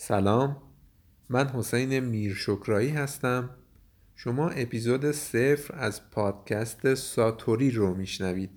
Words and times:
سلام. 0.00 0.56
من 1.28 1.48
حسین 1.48 2.00
میرشکرایی 2.00 2.88
هستم. 2.88 3.50
شما 4.14 4.48
اپیزود 4.48 5.10
صفر 5.10 5.74
از 5.74 6.10
پادکست 6.10 6.94
ساتوری 6.94 7.70
رو 7.70 7.94
میشنوید. 7.94 8.50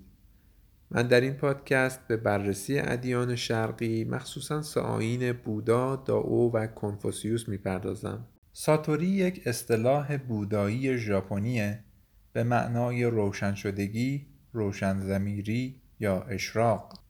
من 0.90 1.08
در 1.08 1.20
این 1.20 1.32
پادکست 1.32 2.06
به 2.08 2.16
بررسی 2.16 2.78
ادیان 2.78 3.36
شرقی 3.36 4.04
مخصوصا 4.04 4.62
سعاین 4.62 5.32
بودا، 5.32 5.96
داو 5.96 6.52
و 6.52 6.66
کنفوسیوس 6.66 7.48
می‌پردازم. 7.48 8.26
ساتوری 8.52 9.06
یک 9.06 9.42
اصطلاح 9.46 10.16
بودایی 10.16 10.98
ژاپنیه. 10.98 11.84
به 12.32 12.44
معنای 12.44 13.04
روشن 13.04 13.54
شدگی، 13.54 14.26
روشن 14.52 15.00
زمیری 15.00 15.80
یا 16.00 16.22
اشراق. 16.22 17.01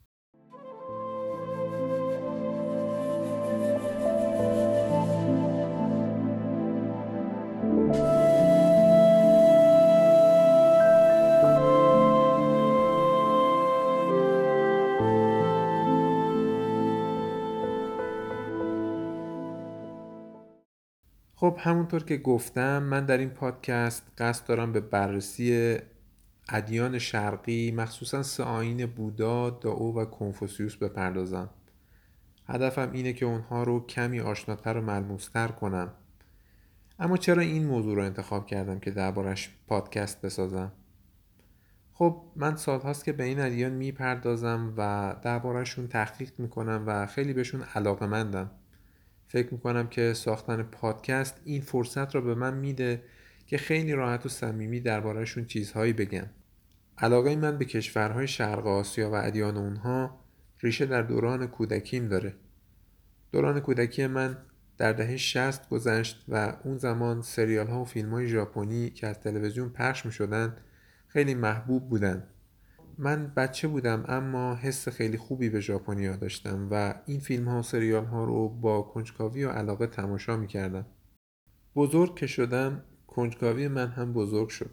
خب 21.42 21.56
همونطور 21.58 22.04
که 22.04 22.16
گفتم 22.16 22.82
من 22.82 23.06
در 23.06 23.18
این 23.18 23.30
پادکست 23.30 24.02
قصد 24.18 24.46
دارم 24.46 24.72
به 24.72 24.80
بررسی 24.80 25.76
ادیان 26.48 26.98
شرقی 26.98 27.70
مخصوصا 27.70 28.22
سه 28.22 28.42
آین 28.42 28.86
بودا، 28.86 29.50
داو 29.50 29.98
و 29.98 30.04
کنفوسیوس 30.04 30.76
بپردازم. 30.76 31.50
هدفم 32.46 32.90
اینه 32.92 33.12
که 33.12 33.26
اونها 33.26 33.62
رو 33.62 33.86
کمی 33.86 34.20
آشناتر 34.20 34.76
و 34.76 34.80
ملموستر 34.80 35.48
کنم. 35.48 35.92
اما 36.98 37.16
چرا 37.16 37.42
این 37.42 37.66
موضوع 37.66 37.96
رو 37.96 38.02
انتخاب 38.02 38.46
کردم 38.46 38.78
که 38.78 38.90
دربارش 38.90 39.50
پادکست 39.66 40.22
بسازم؟ 40.22 40.72
خب 41.92 42.22
من 42.36 42.56
سالهاست 42.56 43.04
که 43.04 43.12
به 43.12 43.24
این 43.24 43.40
ادیان 43.40 43.72
می‌پردازم 43.72 44.74
و 44.76 45.14
دربارهشون 45.22 45.88
تحقیق 45.88 46.32
می‌کنم 46.38 46.84
و 46.86 47.06
خیلی 47.06 47.32
بهشون 47.32 47.62
علاقه 47.74 48.06
مندم 48.06 48.50
فکر 49.33 49.55
می‌کنم 49.55 49.88
که 49.88 50.12
ساختن 50.12 50.62
پادکست 50.62 51.41
این 51.44 51.61
فرصت 51.62 52.14
را 52.14 52.20
به 52.20 52.34
من 52.34 52.55
میده 52.55 53.02
که 53.47 53.58
خیلی 53.58 53.92
راحت 53.92 54.27
و 54.27 54.28
صمیمی 54.28 54.80
دربارهشون 54.80 55.44
چیزهایی 55.44 55.92
بگم. 55.92 56.27
علاقه 56.98 57.36
من 57.36 57.58
به 57.58 57.64
کشورهای 57.64 58.28
شرق 58.28 58.66
آسیا 58.66 59.10
و 59.10 59.14
ادیان 59.14 59.56
اونها 59.56 60.20
ریشه 60.60 60.86
در 60.86 61.03
دوران 61.03 61.47
کودکیم 61.47 62.08
داره. 62.08 62.34
دوران 63.33 63.60
کودکی 63.60 64.06
من 64.06 64.38
در 64.78 64.92
دهه 64.92 65.16
60 65.16 65.69
گذشت 65.69 66.25
و 66.28 66.56
اون 66.64 66.78
زمان 66.78 67.22
سریال 67.22 67.66
ها 67.66 67.83
و 67.83 67.84
فیلم 67.84 68.10
های 68.10 68.28
ژاپنی 68.28 68.91
که 68.91 69.06
از 69.06 69.20
تلویزیون 69.20 69.69
پخش 69.69 70.06
می 70.06 70.12
شدن 70.12 70.56
خیلی 71.09 71.34
محبوب 71.34 71.88
بودن. 71.88 72.26
من 72.98 73.32
بچه 73.36 73.69
بودم 73.69 74.04
اما 74.08 74.54
حس 74.54 74.88
خیلی 74.88 75.16
خوبی 75.19 75.48
به 75.48 75.60
ژاپنیا 75.60 76.16
داشتم 76.16 76.69
و 76.70 76.94
این 77.06 77.20
فیلم 77.20 77.48
ها 77.48 77.58
و 77.58 77.62
سریال 77.62 78.04
ها 78.04 78.25
رو 78.25 78.48
با 78.48 78.82
کنجکاوی 78.82 79.44
و 79.44 79.50
علاقه 79.50 79.86
تماشا 79.86 80.36
می 80.36 80.47
کردم. 80.47 80.86
بزرگ 81.76 82.16
که 82.16 82.26
شدم 82.26 82.84
کنجکاوی 83.06 83.69
من 83.69 83.88
هم 83.88 84.12
بزرگ 84.12 84.48
شد. 84.48 84.70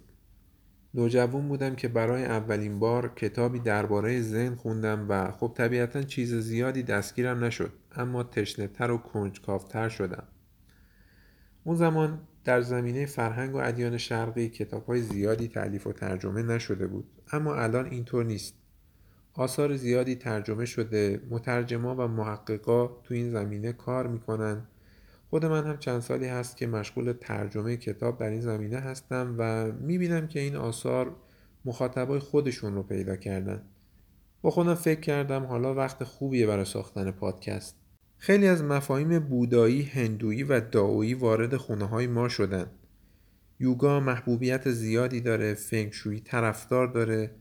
نوجوان 0.94 1.48
بودم 1.48 1.76
که 1.76 1.88
برای 1.88 2.26
اولین 2.26 2.80
بار 2.80 3.14
کتابی 3.16 3.60
درباره 3.60 4.22
زن 4.22 4.56
خوندم 4.56 5.06
و 5.10 5.32
خب 5.32 5.54
طبیعتا 5.56 6.04
چیز 6.04 6.34
زیادی 6.34 6.84
دستگیرم 6.84 7.44
نشد 7.44 7.72
اما 7.96 8.24
تشنه 8.24 8.68
تر 8.68 8.92
و 8.92 8.98
کنجکاوتر 8.98 9.90
شدم. 9.90 10.28
اون 11.64 11.76
زمان 11.76 12.20
در 12.44 12.62
زمینه 12.62 13.06
فرهنگ 13.06 13.56
و 13.56 13.58
ادیان 13.58 13.98
شرقی 13.98 14.50
کتاب 14.50 14.86
های 14.86 15.02
زیادی 15.02 15.48
تعلیف 15.48 15.88
و 15.88 15.94
ترجمه 15.94 16.44
نشده 16.44 16.88
بود 16.88 17.06
اما 17.32 17.56
الان 17.56 17.86
اینطور 17.86 18.26
نیست. 18.26 18.54
آثار 19.34 19.76
زیادی 19.76 20.16
ترجمه 20.16 20.66
شده 20.66 21.22
مترجما 21.30 21.96
و 21.96 22.08
محققا 22.08 22.88
تو 22.88 23.14
این 23.14 23.32
زمینه 23.32 23.74
کار 23.74 24.08
می‌کنن. 24.08 24.68
خود 25.30 25.46
من 25.46 25.64
هم 25.68 25.78
چند 25.78 26.00
سالی 26.00 26.28
هست 26.28 26.58
که 26.58 26.68
مشغول 26.68 27.14
ترجمه 27.14 27.78
کتاب 27.78 28.18
در 28.18 28.30
این 28.30 28.42
زمینه 28.42 28.78
هستم 28.78 29.36
و 29.38 29.72
می‌بینم 29.72 30.28
که 30.28 30.40
این 30.40 30.56
آثار 30.56 31.16
مخاطبای 31.66 32.20
خودشون 32.20 32.76
رو 32.76 32.84
پیدا 32.84 33.16
کردن. 33.16 33.62
با 34.42 34.52
خودم 34.52 34.76
فکر 34.76 35.00
کردم 35.00 35.44
حالا 35.44 35.74
وقت 35.76 36.04
خوبیه 36.04 36.48
برای 36.48 36.66
ساختن 36.66 37.12
پادکست. 37.12 37.79
خیلی 38.22 38.48
از 38.48 38.64
مفاهیم 38.64 39.20
بودایی، 39.20 39.82
هندویی 39.82 40.44
و 40.44 40.60
داویی 40.60 41.14
وارد 41.14 41.58
خونه 41.58 41.86
های 41.86 42.08
ما 42.08 42.30
شدن. 42.30 42.66
یوگا 43.60 44.00
محبوبیت 44.00 44.72
زیادی 44.72 45.22
داره، 45.22 45.54
فنگشویی 45.54 46.20
طرفدار 46.20 46.88
داره، 46.88 47.32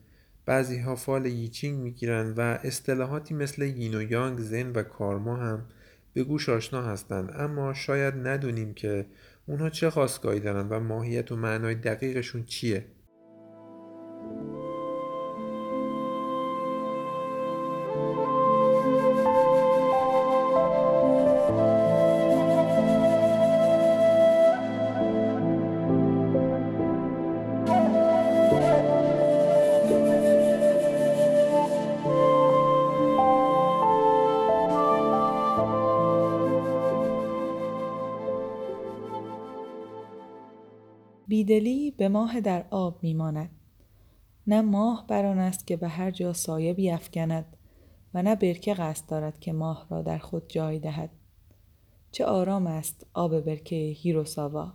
بعضی 0.46 0.78
ها 0.78 0.96
فال 0.96 1.26
ییچینگ 1.26 1.78
می‌گیرن 1.80 2.34
و 2.36 2.40
اصطلاحاتی 2.40 3.34
مثل 3.34 3.62
یین 3.62 3.94
و 3.94 4.02
یانگ، 4.02 4.38
زن 4.38 4.70
و 4.70 4.82
کارما 4.82 5.36
هم 5.36 5.64
به 6.12 6.24
گوش 6.24 6.48
آشنا 6.48 6.82
هستند 6.82 7.32
اما 7.34 7.74
شاید 7.74 8.14
ندونیم 8.14 8.74
که 8.74 9.06
اونها 9.46 9.70
چه 9.70 9.90
خواستگاهی 9.90 10.40
دارن 10.40 10.68
و 10.68 10.80
ماهیت 10.80 11.32
و 11.32 11.36
معنای 11.36 11.74
دقیقشون 11.74 12.44
چیه. 12.44 12.84
بیدلی 41.48 41.90
به 41.90 42.08
ماه 42.08 42.40
در 42.40 42.64
آب 42.70 42.98
میماند. 43.02 43.50
نه 44.46 44.60
ماه 44.60 45.06
بران 45.08 45.38
است 45.38 45.66
که 45.66 45.76
به 45.76 45.88
هر 45.88 46.10
جا 46.10 46.32
سایه 46.32 46.74
بیفکند 46.74 47.56
و 48.14 48.22
نه 48.22 48.36
برکه 48.36 48.74
قصد 48.74 49.08
دارد 49.08 49.40
که 49.40 49.52
ماه 49.52 49.86
را 49.90 50.02
در 50.02 50.18
خود 50.18 50.48
جای 50.48 50.78
دهد. 50.78 51.10
چه 52.12 52.24
آرام 52.24 52.66
است 52.66 53.06
آب 53.14 53.40
برکه 53.40 53.76
هیروساوا! 53.76 54.72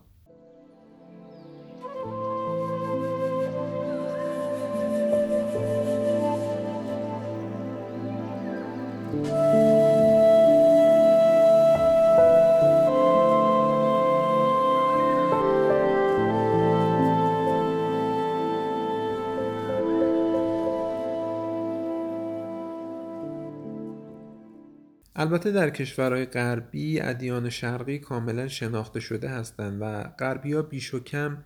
البته 25.15 25.51
در 25.51 25.69
کشورهای 25.69 26.25
غربی 26.25 26.99
ادیان 26.99 27.49
شرقی 27.49 27.99
کاملا 27.99 28.47
شناخته 28.47 28.99
شده 28.99 29.29
هستند 29.29 29.81
و 29.81 30.03
غربی 30.03 30.53
ها 30.53 30.61
بیش 30.61 30.93
و 30.93 30.99
کم 30.99 31.37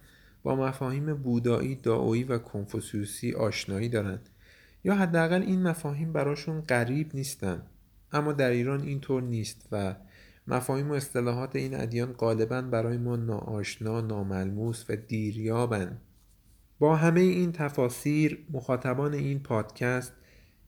با 0.43 0.55
مفاهیم 0.55 1.13
بودایی، 1.13 1.75
داویی 1.75 2.23
و 2.23 2.37
کنفوسیوسی 2.37 3.33
آشنایی 3.33 3.89
دارند. 3.89 4.29
یا 4.83 4.95
حداقل 4.95 5.41
این 5.41 5.63
مفاهیم 5.63 6.13
براشون 6.13 6.61
غریب 6.61 7.11
نیستند 7.13 7.69
اما 8.11 8.33
در 8.33 8.49
ایران 8.49 8.81
اینطور 8.81 9.21
نیست 9.21 9.67
و 9.71 9.95
مفاهیم 10.47 10.91
و 10.91 10.93
اصطلاحات 10.93 11.55
این 11.55 11.79
ادیان 11.79 12.13
غالبا 12.13 12.61
برای 12.61 12.97
ما 12.97 13.15
ناآشنا، 13.15 14.01
ناملموس 14.01 14.85
و 14.89 14.95
دیریابند 14.95 16.01
با 16.79 16.95
همه 16.95 17.21
این 17.21 17.51
تفاسیر 17.51 18.45
مخاطبان 18.51 19.13
این 19.13 19.39
پادکست 19.39 20.13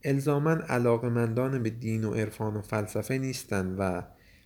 الزاما 0.04 0.52
علاقمندان 0.52 1.64
به 1.64 1.70
دین 1.70 2.04
و 2.04 2.14
عرفان 2.14 2.56
و 2.56 2.62
فلسفه 2.62 3.18
نیستن 3.18 3.76
و 3.76 4.02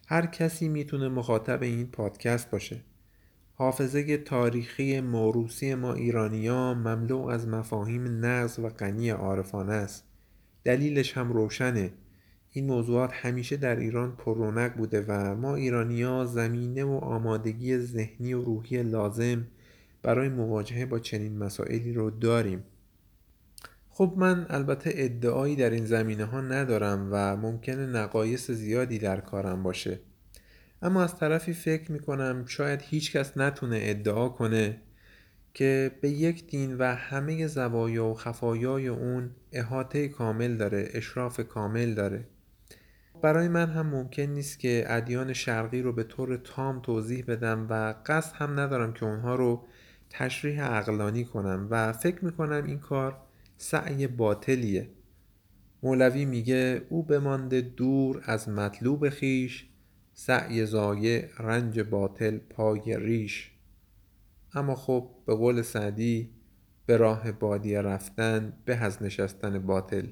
هر 0.08 0.26
کسی 0.26 0.70
می‌تونه 0.70 1.10
مخاطب 1.10 1.64
این 1.64 1.88
پادکست 1.88 2.52
باشه. 2.52 2.82
حافظه 3.56 4.18
تاریخی 4.18 5.02
موروسی 5.02 5.76
ما 5.76 5.94
ایرانیا 5.94 6.74
مملو 6.74 7.18
از 7.18 7.48
مفاهیم 7.48 8.26
نقض 8.26 8.60
و 8.60 8.70
غنی 8.70 9.10
عارفانه 9.10 9.74
است. 9.74 10.04
دلیلش 10.64 11.18
هم 11.18 11.34
روشنه. 11.34 11.92
این 12.52 12.66
موضوعات 12.66 13.10
همیشه 13.14 13.58
در 13.58 13.76
ایران 13.76 14.16
پررونق 14.16 14.74
بوده 14.74 15.06
و 15.08 15.36
ما 15.36 15.56
ایرانیا 15.56 16.26
زمینه 16.26 16.84
و 16.84 16.92
آمادگی 16.92 17.78
ذهنی 17.78 18.34
و 18.34 18.42
روحی 18.42 18.84
لازم 18.84 19.48
برای 20.04 20.30
مواجهه 20.30 20.86
با 20.86 21.00
چنین 21.00 21.38
مسائلی 21.38 21.94
رو 21.94 22.10
داریم. 22.10 22.64
خب 23.96 24.14
من 24.18 24.46
البته 24.50 24.92
ادعایی 24.94 25.56
در 25.56 25.70
این 25.70 25.86
زمینه 25.86 26.26
ها 26.26 26.42
ندارم 26.42 27.10
و 27.12 27.38
ممکنه 27.38 27.86
نقایص 27.86 28.52
زیادی 28.52 29.00
در 29.00 29.20
کارم 29.20 29.64
باشه. 29.64 30.00
اما 30.82 31.04
از 31.04 31.18
طرفی 31.18 31.54
فکر 31.54 31.92
می‌کنم 31.92 32.46
شاید 32.48 32.82
هیچکس 32.82 33.38
نتونه 33.38 33.80
ادعا 33.82 34.30
کنه 34.30 34.82
که 35.54 35.92
به 36.02 36.10
یک 36.10 36.48
دین 36.48 36.78
و 36.78 36.96
همه 36.96 37.48
زوایا 37.48 38.06
و 38.06 38.14
خفایای 38.14 38.88
اون 38.88 39.30
احاطه 39.52 40.08
کامل 40.08 40.58
داره 40.58 40.90
اشراف 40.94 41.40
کامل 41.40 41.94
داره. 41.94 42.28
برای 43.22 43.48
من 43.48 43.70
هم 43.70 43.88
ممکن 43.88 44.24
نیست 44.24 44.60
که 44.60 44.86
ادیان 44.88 45.34
شرقی 45.34 45.82
رو 45.82 45.94
به 45.94 46.04
طور 46.04 46.38
تام 46.38 46.82
توضیح 46.82 47.26
بدم 47.28 47.68
و 47.70 47.96
قصد 48.06 48.36
هم 48.36 48.60
ندارم 48.60 48.94
که 48.94 49.06
اونها 49.06 49.36
رو 49.36 49.66
تشریح 50.10 50.64
عقلانی 50.64 51.26
کنم 51.26 51.68
و 51.70 51.94
فکر 51.94 52.26
می‌کنم 52.26 52.64
این 52.66 52.80
کار 52.80 53.23
سعی 53.58 54.08
باطلیه. 54.08 54.90
مولوی 55.84 56.26
میگه 56.26 56.82
او 56.90 57.04
بمانده 57.04 57.62
دور 57.62 58.22
از 58.26 58.50
مطلوب 58.50 59.10
خیش 59.10 59.70
سعی 60.14 60.66
زایع 60.66 61.30
رنج 61.40 61.80
باطل 61.80 62.38
پای 62.38 62.98
ریش. 62.98 63.52
اما 64.54 64.76
خب 64.76 65.10
به 65.26 65.36
قول 65.36 65.62
سعدی 65.62 66.30
به 66.86 66.98
راه 66.98 67.32
بادیه 67.32 67.82
رفتن 67.82 68.54
به 68.66 68.76
از 68.76 69.04
نشستن 69.04 69.60
باطل 69.60 70.08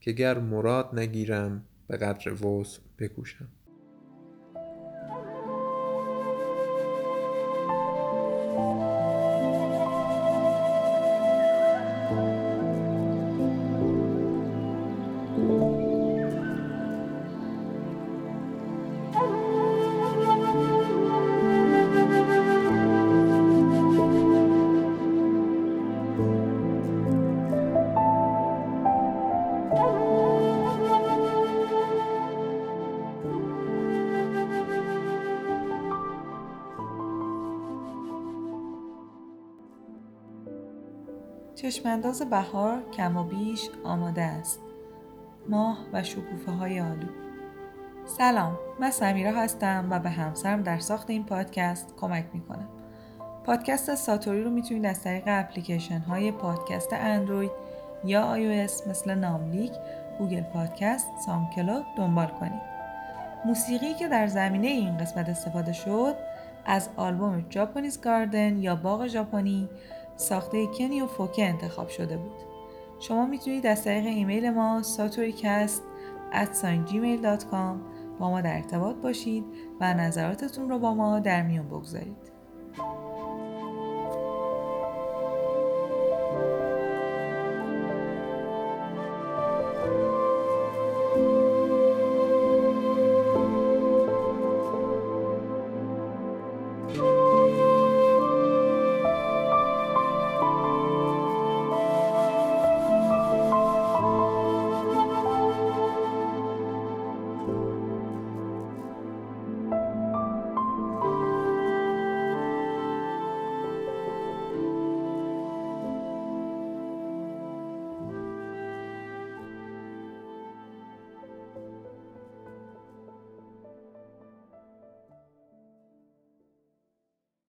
که 0.00 0.12
گر 0.12 0.38
مراد 0.38 0.98
نگیرم 0.98 1.64
به 1.88 1.96
قدر 1.96 2.46
وسع 2.46 2.80
بکوشم. 2.98 3.48
چشمانداز 41.56 42.22
بهار 42.22 42.82
کم 42.92 43.16
و 43.16 43.24
بیش 43.24 43.70
آماده 43.84 44.22
است. 44.22 44.60
ماه 45.48 45.78
و 45.92 46.02
شکوفه 46.02 46.52
های 46.52 46.80
آلو. 46.80 47.06
سلام 48.04 48.58
من 48.80 48.90
سمیرا 48.90 49.32
هستم 49.32 49.86
و 49.90 49.98
به 49.98 50.10
همسرم 50.10 50.62
در 50.62 50.78
ساخت 50.78 51.10
این 51.10 51.24
پادکست 51.24 51.94
کمک 51.96 52.24
می‌کنم. 52.32 52.68
پادکست 53.44 53.94
ساتوری 53.94 54.42
رو 54.42 54.50
می‌تونید 54.50 54.86
از 54.86 55.02
طریق 55.02 55.24
اپلیکیشن 55.26 55.98
های 55.98 56.32
پادکست 56.32 56.92
اندروید 56.92 57.50
یا 58.04 58.36
iOS 58.36 58.88
مثل 58.88 59.14
ناملیک، 59.14 59.72
Google 60.18 60.42
Podcast، 60.42 61.08
SoundCloud 61.26 61.82
دنبال 61.96 62.26
کنید. 62.26 62.76
موسیقی 63.44 63.94
که 63.94 64.08
در 64.08 64.26
زمینه 64.26 64.66
این 64.66 64.98
قسمت 64.98 65.28
استفاده 65.28 65.72
شد 65.72 66.14
از 66.66 66.88
آلبوم 66.96 67.44
Japanese 67.50 68.00
Garden 68.00 68.56
یا 68.56 68.76
باغ 68.76 69.06
ژاپنی 69.06 69.68
ساخته 70.16 70.66
Kenio 70.66 71.00
Fuke 71.00 71.48
انتخاب 71.48 71.88
شده 71.88 72.16
بود. 72.16 72.42
شما 72.98 73.26
می‌تونید 73.26 73.66
از 73.66 73.84
طریق 73.84 74.06
ایمیل 74.06 74.50
ما 74.50 74.82
Satoricast 74.82 75.82
با 78.18 78.30
ما 78.30 78.40
در 78.40 78.56
ارتباط 78.56 78.96
باشید 78.96 79.44
و 79.80 79.94
نظراتتون 79.94 80.68
رو 80.68 80.78
با 80.78 80.94
ما 80.94 81.18
در 81.18 81.42
میون 81.42 81.68
بگذارید. 81.68 82.16